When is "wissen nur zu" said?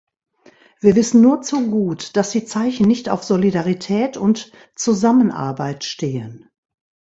0.95-1.69